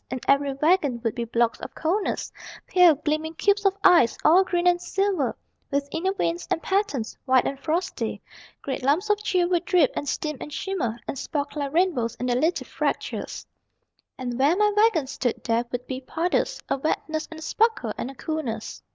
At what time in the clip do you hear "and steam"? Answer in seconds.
9.95-10.37